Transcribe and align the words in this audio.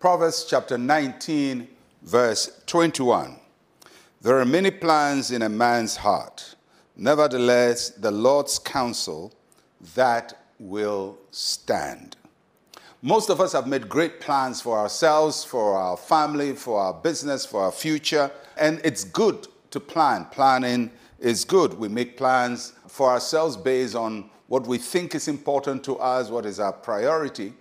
Proverbs 0.00 0.46
chapter 0.48 0.78
19, 0.78 1.66
verse 2.02 2.62
21. 2.66 3.34
There 4.20 4.38
are 4.38 4.44
many 4.44 4.70
plans 4.70 5.32
in 5.32 5.42
a 5.42 5.48
man's 5.48 5.96
heart. 5.96 6.54
Nevertheless, 6.96 7.90
the 7.90 8.12
Lord's 8.12 8.60
counsel 8.60 9.32
that 9.96 10.38
will 10.60 11.18
stand. 11.32 12.16
Most 13.02 13.28
of 13.28 13.40
us 13.40 13.54
have 13.54 13.66
made 13.66 13.88
great 13.88 14.20
plans 14.20 14.60
for 14.60 14.78
ourselves, 14.78 15.42
for 15.42 15.76
our 15.76 15.96
family, 15.96 16.54
for 16.54 16.78
our 16.78 16.94
business, 16.94 17.44
for 17.44 17.62
our 17.62 17.72
future, 17.72 18.30
and 18.56 18.80
it's 18.84 19.02
good 19.02 19.48
to 19.72 19.80
plan. 19.80 20.26
Planning 20.30 20.92
is 21.18 21.44
good. 21.44 21.74
We 21.74 21.88
make 21.88 22.16
plans 22.16 22.72
for 22.86 23.10
ourselves 23.10 23.56
based 23.56 23.96
on 23.96 24.30
what 24.46 24.64
we 24.64 24.78
think 24.78 25.16
is 25.16 25.26
important 25.26 25.82
to 25.84 25.96
us, 25.96 26.30
what 26.30 26.46
is 26.46 26.60
our 26.60 26.72
priority. 26.72 27.52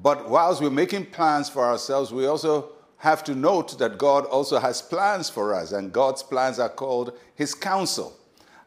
But 0.00 0.28
whilst 0.28 0.62
we're 0.62 0.70
making 0.70 1.06
plans 1.06 1.48
for 1.48 1.64
ourselves, 1.64 2.12
we 2.12 2.26
also 2.26 2.72
have 2.98 3.24
to 3.24 3.34
note 3.34 3.78
that 3.78 3.98
God 3.98 4.24
also 4.26 4.60
has 4.60 4.80
plans 4.80 5.28
for 5.28 5.54
us, 5.54 5.72
and 5.72 5.92
God's 5.92 6.22
plans 6.22 6.58
are 6.58 6.68
called 6.68 7.18
His 7.34 7.54
counsel. 7.54 8.16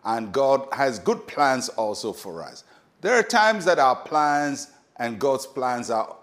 And 0.03 0.31
God 0.31 0.67
has 0.73 0.99
good 0.99 1.25
plans 1.25 1.69
also 1.69 2.13
for 2.13 2.43
us. 2.43 2.63
There 3.01 3.17
are 3.17 3.23
times 3.23 3.65
that 3.65 3.79
our 3.79 3.95
plans 3.95 4.71
and 4.97 5.19
God's 5.19 5.47
plans 5.47 5.89
are 5.89 6.15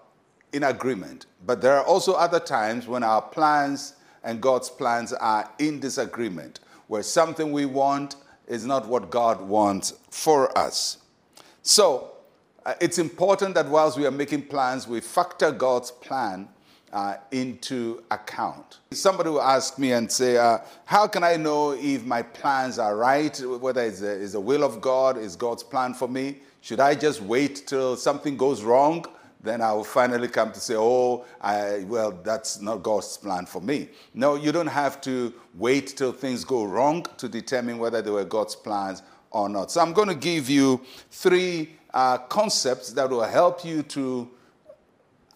in 0.53 0.63
agreement, 0.63 1.25
but 1.45 1.61
there 1.61 1.75
are 1.75 1.83
also 1.83 2.13
other 2.13 2.39
times 2.39 2.87
when 2.87 3.03
our 3.03 3.21
plans 3.21 3.95
and 4.23 4.39
God's 4.41 4.69
plans 4.69 5.11
are 5.13 5.49
in 5.59 5.79
disagreement, 5.79 6.59
where 6.87 7.03
something 7.03 7.51
we 7.51 7.65
want 7.65 8.15
is 8.47 8.65
not 8.65 8.87
what 8.87 9.09
God 9.09 9.41
wants 9.41 9.93
for 10.09 10.55
us. 10.57 10.97
So, 11.61 12.12
uh, 12.65 12.73
it's 12.79 12.97
important 12.97 13.55
that 13.55 13.67
whilst 13.67 13.97
we 13.97 14.05
are 14.05 14.11
making 14.11 14.43
plans, 14.43 14.87
we 14.87 15.01
factor 15.01 15.51
God's 15.51 15.91
plan 15.91 16.47
uh, 16.93 17.15
into 17.31 18.03
account. 18.11 18.79
Somebody 18.91 19.31
will 19.31 19.41
ask 19.41 19.79
me 19.79 19.93
and 19.93 20.09
say, 20.11 20.37
uh, 20.37 20.59
How 20.85 21.07
can 21.07 21.23
I 21.23 21.35
know 21.35 21.71
if 21.71 22.05
my 22.05 22.21
plans 22.21 22.79
are 22.79 22.95
right? 22.95 23.37
Whether 23.39 23.81
it's 23.81 23.99
the, 23.99 24.21
it's 24.23 24.35
will 24.35 24.63
of 24.63 24.79
God, 24.79 25.17
is 25.17 25.35
God's 25.35 25.63
plan 25.63 25.93
for 25.93 26.07
me? 26.07 26.37
Should 26.61 26.79
I 26.79 26.95
just 26.95 27.21
wait 27.21 27.67
till 27.67 27.97
something 27.97 28.37
goes 28.37 28.63
wrong? 28.63 29.05
Then 29.41 29.61
I 29.61 29.73
will 29.73 29.83
finally 29.83 30.29
come 30.29 30.53
to 30.53 30.59
say, 30.59 30.75
Oh, 30.77 31.25
I, 31.41 31.83
well, 31.87 32.11
that's 32.11 32.61
not 32.61 32.81
God's 32.83 33.17
plan 33.17 33.45
for 33.45 33.61
me. 33.61 33.89
No, 34.13 34.35
you 34.35 34.53
don't 34.53 34.67
have 34.67 35.01
to 35.01 35.33
wait 35.55 35.87
till 35.97 36.13
things 36.13 36.45
go 36.45 36.63
wrong 36.63 37.05
to 37.17 37.27
determine 37.27 37.77
whether 37.79 38.01
they 38.01 38.11
were 38.11 38.23
God's 38.23 38.55
plans 38.55 39.03
or 39.33 39.49
not. 39.49 39.71
So 39.71 39.81
I'm 39.81 39.91
going 39.91 40.07
to 40.07 40.15
give 40.15 40.49
you 40.49 40.79
three 41.11 41.75
uh, 41.93 42.19
concepts 42.19 42.91
that 42.93 43.09
will 43.09 43.23
help 43.23 43.65
you 43.65 43.83
to 43.83 44.29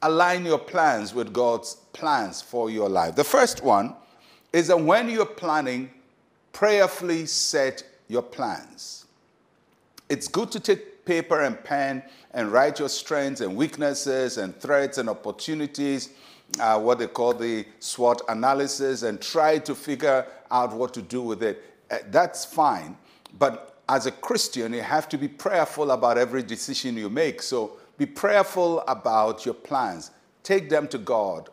align 0.01 0.45
your 0.45 0.59
plans 0.59 1.13
with 1.13 1.33
God's 1.33 1.75
plans 1.93 2.41
for 2.41 2.69
your 2.69 2.87
life. 2.87 3.15
The 3.15 3.23
first 3.23 3.63
one 3.63 3.95
is 4.53 4.67
that 4.67 4.79
when 4.79 5.09
you're 5.09 5.25
planning, 5.25 5.89
prayerfully 6.53 7.25
set 7.25 7.83
your 8.07 8.21
plans. 8.21 9.05
It's 10.09 10.27
good 10.27 10.51
to 10.51 10.59
take 10.59 11.05
paper 11.05 11.41
and 11.41 11.61
pen 11.63 12.03
and 12.33 12.51
write 12.51 12.79
your 12.79 12.89
strengths 12.89 13.41
and 13.41 13.55
weaknesses 13.55 14.37
and 14.37 14.55
threats 14.59 14.97
and 14.97 15.09
opportunities, 15.09 16.09
uh, 16.59 16.79
what 16.79 16.99
they 16.99 17.07
call 17.07 17.33
the 17.33 17.65
SWOT 17.79 18.21
analysis, 18.29 19.03
and 19.03 19.19
try 19.19 19.57
to 19.59 19.73
figure 19.73 20.25
out 20.51 20.73
what 20.73 20.93
to 20.93 21.01
do 21.01 21.21
with 21.21 21.43
it. 21.43 21.63
Uh, 21.89 21.97
that's 22.09 22.45
fine. 22.45 22.97
But 23.37 23.76
as 23.89 24.05
a 24.05 24.11
Christian, 24.11 24.73
you 24.73 24.81
have 24.81 25.07
to 25.09 25.17
be 25.17 25.27
prayerful 25.27 25.91
about 25.91 26.17
every 26.17 26.43
decision 26.43 26.97
you 26.97 27.09
make. 27.09 27.41
So 27.41 27.77
be 27.97 28.05
prayerful 28.05 28.81
about 28.81 29.45
your 29.45 29.53
plans. 29.53 30.11
Take 30.43 30.69
them 30.69 30.87
to 30.89 30.97
God. 30.97 31.49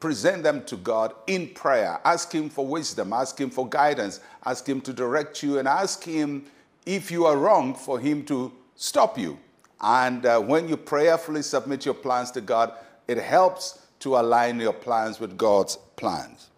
Present 0.00 0.44
them 0.44 0.64
to 0.66 0.76
God 0.76 1.12
in 1.26 1.48
prayer. 1.48 2.00
Ask 2.04 2.32
Him 2.32 2.48
for 2.48 2.64
wisdom. 2.64 3.12
Ask 3.12 3.40
Him 3.40 3.50
for 3.50 3.68
guidance. 3.68 4.20
Ask 4.44 4.68
Him 4.68 4.80
to 4.82 4.92
direct 4.92 5.42
you. 5.42 5.58
And 5.58 5.66
ask 5.66 6.04
Him 6.04 6.44
if 6.86 7.10
you 7.10 7.26
are 7.26 7.36
wrong 7.36 7.74
for 7.74 7.98
Him 7.98 8.24
to 8.26 8.52
stop 8.76 9.18
you. 9.18 9.38
And 9.80 10.24
uh, 10.24 10.40
when 10.40 10.68
you 10.68 10.76
prayerfully 10.76 11.42
submit 11.42 11.84
your 11.84 11.94
plans 11.94 12.30
to 12.32 12.40
God, 12.40 12.72
it 13.08 13.18
helps 13.18 13.80
to 14.00 14.16
align 14.16 14.60
your 14.60 14.72
plans 14.72 15.18
with 15.18 15.36
God's 15.36 15.76
plans. 15.96 16.50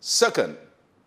Second, 0.00 0.56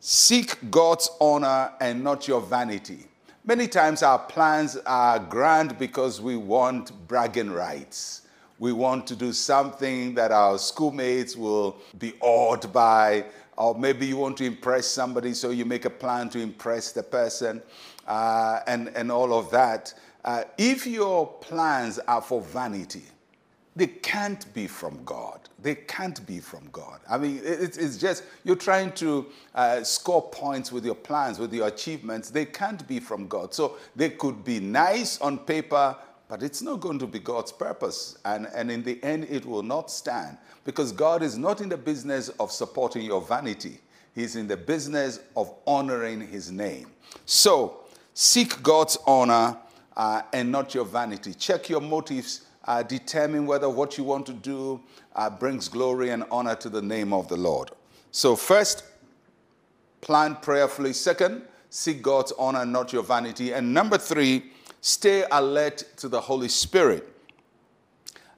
seek 0.02 0.70
God's 0.70 1.09
honor 1.22 1.72
and 1.80 2.03
not 2.03 2.28
your 2.28 2.41
vanity. 2.41 3.08
Many 3.44 3.68
times 3.68 4.03
our 4.03 4.19
plans 4.19 4.78
are 4.85 5.18
grand 5.18 5.79
because 5.79 6.22
we 6.22 6.35
want 6.35 6.91
bragging 7.07 7.50
rights. 7.50 8.22
We 8.59 8.72
want 8.72 9.07
to 9.07 9.16
do 9.16 9.34
something 9.34 10.13
that 10.13 10.31
our 10.31 10.59
schoolmates 10.59 11.35
will 11.35 11.78
be 11.97 12.13
awed 12.19 12.72
by, 12.72 13.25
or 13.57 13.74
maybe 13.74 14.06
you 14.06 14.18
want 14.18 14.38
to 14.38 14.46
impress 14.46 14.85
somebody, 14.85 15.34
so 15.34 15.50
you 15.50 15.66
make 15.66 15.85
a 15.85 15.90
plan 15.90 16.29
to 16.29 16.40
impress 16.40 16.91
the 16.91 17.02
person, 17.02 17.63
uh, 18.07 18.59
and, 18.68 18.90
and 18.90 19.12
all 19.12 19.34
of 19.34 19.50
that. 19.50 19.96
Uh, 20.23 20.44
if 20.59 20.85
your 20.85 21.25
plans 21.25 21.97
are 21.97 22.22
for 22.22 22.41
vanity, 22.41 23.06
they 23.76 23.88
can't 23.88 24.54
be 24.54 24.68
from 24.68 25.02
God. 25.06 25.40
They 25.62 25.76
can't 25.76 26.26
be 26.28 26.40
from 26.40 26.68
God. 26.72 27.00
I 27.09 27.18
mean, 27.18 27.38
it, 27.38 27.78
it's 27.78 27.98
just 27.98 28.24
you're 28.44 28.58
trying 28.58 28.92
to 28.94 29.28
uh, 29.56 29.84
score 29.84 30.30
points 30.30 30.72
with 30.72 30.86
your 30.86 30.96
plans, 30.96 31.40
with 31.40 31.54
your 31.54 31.68
achievements. 31.68 32.30
They 32.30 32.46
can't 32.46 32.86
be 32.88 33.00
from 33.00 33.28
God. 33.28 33.54
So 33.54 33.78
they 33.96 34.09
could 34.09 34.44
be 34.44 34.59
nice 34.59 35.22
on 35.22 35.38
paper, 35.38 35.96
but 36.28 36.44
it's 36.44 36.62
not 36.62 36.82
going 36.82 37.00
to 37.00 37.08
be 37.08 37.20
God's 37.20 37.54
purpose. 37.54 38.18
And, 38.26 38.48
and 38.54 38.70
in 38.70 38.84
the 38.84 39.02
end, 39.04 39.28
it 39.30 39.46
will 39.46 39.64
not 39.64 39.90
stand 39.90 40.38
because 40.66 40.92
God 40.92 41.24
is 41.24 41.38
not 41.38 41.62
in 41.62 41.70
the 41.70 41.78
business 41.78 42.28
of 42.40 42.52
supporting 42.52 43.03
your 43.03 43.22
vanity, 43.22 43.80
He's 44.14 44.36
in 44.36 44.48
the 44.48 44.58
business 44.58 45.22
of 45.38 45.53
honoring 45.66 46.28
His 46.28 46.52
name. 46.52 46.88
So 47.26 47.86
seek 48.14 48.62
God's 48.62 48.98
honor 49.08 49.58
uh, 49.96 50.24
and 50.34 50.52
not 50.52 50.76
your 50.76 50.84
vanity. 50.84 51.34
Check 51.34 51.70
your 51.70 51.80
motives 51.80 52.48
uh, 52.66 52.83
determine 52.83 53.45
whether 53.45 53.69
what 53.69 53.97
you 53.97 54.03
want 54.03 54.25
to 54.27 54.33
do 54.33 54.81
uh, 55.16 55.29
brings 55.29 55.67
glory 55.67 56.09
and 56.09 56.23
honor 56.31 56.55
to 56.55 56.69
the 56.69 56.81
name 56.81 57.13
of 57.13 57.27
the 57.27 57.38
Lord. 57.38 57.72
So, 58.11 58.35
first, 58.35 58.83
plan 60.01 60.38
prayerfully. 60.41 60.94
Second, 60.94 61.44
seek 61.69 62.01
God's 62.01 62.33
honor, 62.38 62.66
not 62.66 62.94
your 62.94 63.03
vanity. 63.03 63.53
And 63.53 63.73
number 63.73 63.97
three, 63.97 64.51
stay 64.81 65.25
alert 65.31 65.83
to 65.97 66.09
the 66.09 66.19
Holy 66.19 66.49
Spirit. 66.49 67.07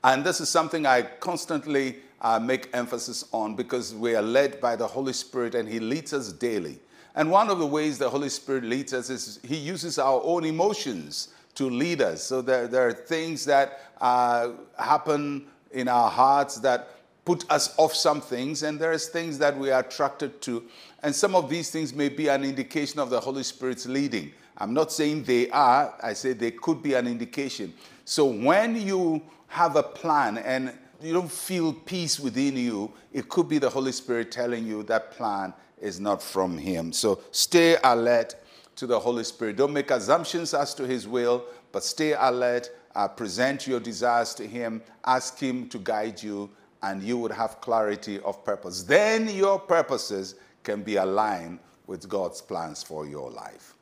And 0.03 0.23
this 0.23 0.41
is 0.41 0.49
something 0.49 0.85
I 0.85 1.01
constantly 1.01 1.97
uh, 2.21 2.39
make 2.39 2.69
emphasis 2.73 3.25
on 3.31 3.55
because 3.55 3.93
we 3.93 4.15
are 4.15 4.21
led 4.21 4.59
by 4.61 4.75
the 4.75 4.87
Holy 4.87 5.13
Spirit 5.13 5.55
and 5.55 5.67
He 5.67 5.79
leads 5.79 6.13
us 6.13 6.31
daily. 6.31 6.79
And 7.15 7.29
one 7.29 7.49
of 7.49 7.59
the 7.59 7.67
ways 7.67 7.97
the 7.97 8.09
Holy 8.09 8.29
Spirit 8.29 8.63
leads 8.63 8.93
us 8.93 9.09
is 9.09 9.39
He 9.43 9.55
uses 9.55 9.99
our 9.99 10.21
own 10.23 10.45
emotions 10.45 11.29
to 11.55 11.69
lead 11.69 12.01
us. 12.01 12.23
So 12.23 12.41
there, 12.41 12.67
there 12.67 12.87
are 12.87 12.93
things 12.93 13.45
that 13.45 13.91
uh, 14.01 14.51
happen 14.77 15.45
in 15.71 15.87
our 15.87 16.09
hearts 16.09 16.57
that 16.59 16.89
put 17.25 17.49
us 17.49 17.73
off 17.77 17.93
some 17.93 18.21
things, 18.21 18.63
and 18.63 18.79
there's 18.79 19.07
things 19.07 19.37
that 19.37 19.57
we 19.57 19.71
are 19.71 19.81
attracted 19.81 20.41
to. 20.41 20.63
And 21.01 21.15
some 21.15 21.35
of 21.35 21.49
these 21.49 21.71
things 21.71 21.93
may 21.93 22.09
be 22.09 22.27
an 22.27 22.43
indication 22.43 22.99
of 22.99 23.09
the 23.09 23.19
Holy 23.19 23.43
Spirit's 23.43 23.85
leading. 23.85 24.31
I'm 24.57 24.73
not 24.73 24.91
saying 24.91 25.23
they 25.23 25.49
are, 25.49 25.93
I 26.01 26.13
say 26.13 26.33
they 26.33 26.51
could 26.51 26.83
be 26.83 26.93
an 26.93 27.07
indication. 27.07 27.73
So 28.05 28.25
when 28.25 28.75
you 28.75 29.21
have 29.47 29.75
a 29.75 29.83
plan 29.83 30.37
and 30.37 30.73
you 31.01 31.13
don't 31.13 31.31
feel 31.31 31.73
peace 31.73 32.19
within 32.19 32.55
you, 32.55 32.91
it 33.11 33.29
could 33.29 33.47
be 33.47 33.57
the 33.57 33.69
Holy 33.69 33.91
Spirit 33.91 34.31
telling 34.31 34.65
you 34.65 34.83
that 34.83 35.11
plan 35.11 35.53
is 35.81 35.99
not 35.99 36.21
from 36.21 36.57
Him. 36.57 36.93
So 36.93 37.21
stay 37.31 37.77
alert 37.83 38.35
to 38.75 38.87
the 38.87 38.99
Holy 38.99 39.23
Spirit. 39.23 39.57
Don't 39.57 39.73
make 39.73 39.91
assumptions 39.91 40.53
as 40.53 40.73
to 40.75 40.87
His 40.87 41.07
will, 41.07 41.45
but 41.71 41.83
stay 41.83 42.13
alert, 42.13 42.69
uh, 42.95 43.07
present 43.07 43.67
your 43.67 43.79
desires 43.79 44.33
to 44.35 44.47
Him, 44.47 44.81
ask 45.05 45.39
Him 45.39 45.69
to 45.69 45.79
guide 45.79 46.21
you, 46.21 46.49
and 46.81 47.01
you 47.01 47.17
would 47.17 47.31
have 47.31 47.61
clarity 47.61 48.19
of 48.19 48.43
purpose. 48.43 48.83
Then 48.83 49.29
your 49.29 49.59
purposes 49.59 50.35
can 50.63 50.83
be 50.83 50.97
aligned 50.97 51.59
with 51.87 52.07
God's 52.07 52.41
plans 52.41 52.83
for 52.83 53.05
your 53.05 53.31
life. 53.31 53.73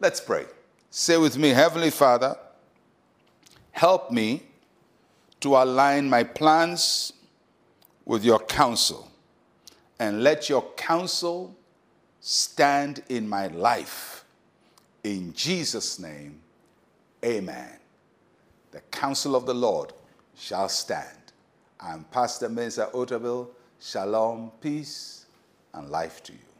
Let's 0.00 0.20
pray. 0.20 0.46
Say 0.90 1.16
with 1.16 1.36
me, 1.38 1.50
Heavenly 1.50 1.90
Father, 1.90 2.36
help 3.72 4.10
me 4.10 4.42
to 5.40 5.56
align 5.56 6.08
my 6.08 6.24
plans 6.24 7.12
with 8.04 8.24
your 8.24 8.38
counsel, 8.38 9.10
and 9.98 10.22
let 10.22 10.48
your 10.48 10.62
counsel 10.76 11.56
stand 12.26 13.02
in 13.10 13.28
my 13.28 13.48
life. 13.48 14.24
In 15.04 15.34
Jesus' 15.34 15.98
name, 15.98 16.40
amen. 17.22 17.68
The 18.70 18.80
counsel 18.90 19.36
of 19.36 19.44
the 19.44 19.52
Lord 19.52 19.92
shall 20.34 20.70
stand. 20.70 21.18
I'm 21.78 22.04
Pastor 22.04 22.48
Mensa 22.48 22.88
Otabil. 22.94 23.46
Shalom, 23.78 24.50
peace, 24.62 25.26
and 25.74 25.90
life 25.90 26.22
to 26.22 26.32
you. 26.32 26.53